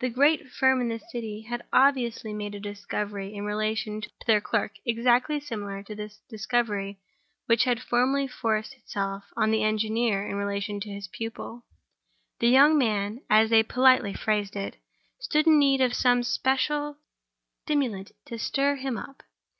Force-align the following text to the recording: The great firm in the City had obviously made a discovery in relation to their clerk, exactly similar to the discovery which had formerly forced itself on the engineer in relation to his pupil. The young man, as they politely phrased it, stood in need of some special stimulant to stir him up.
The 0.00 0.08
great 0.08 0.48
firm 0.50 0.80
in 0.80 0.88
the 0.88 0.98
City 0.98 1.42
had 1.42 1.62
obviously 1.72 2.34
made 2.34 2.56
a 2.56 2.58
discovery 2.58 3.32
in 3.32 3.44
relation 3.44 4.00
to 4.00 4.10
their 4.26 4.40
clerk, 4.40 4.72
exactly 4.84 5.38
similar 5.38 5.84
to 5.84 5.94
the 5.94 6.12
discovery 6.28 6.98
which 7.46 7.62
had 7.62 7.78
formerly 7.80 8.26
forced 8.26 8.74
itself 8.74 9.22
on 9.36 9.52
the 9.52 9.62
engineer 9.62 10.26
in 10.26 10.34
relation 10.34 10.80
to 10.80 10.90
his 10.90 11.06
pupil. 11.06 11.62
The 12.40 12.48
young 12.48 12.76
man, 12.76 13.20
as 13.30 13.50
they 13.50 13.62
politely 13.62 14.14
phrased 14.14 14.56
it, 14.56 14.78
stood 15.20 15.46
in 15.46 15.60
need 15.60 15.80
of 15.80 15.94
some 15.94 16.24
special 16.24 16.96
stimulant 17.62 18.10
to 18.24 18.40
stir 18.40 18.74
him 18.74 18.96
up. 18.96 19.22